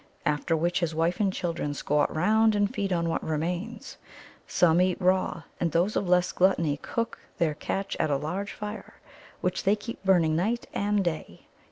[0.25, 3.97] After which his wife and children squat round and feed on what remains.
[4.47, 8.95] Some eat raw, and those of less gluttony cook their catch at a large fire,
[9.41, 11.41] which they keep burning night and day.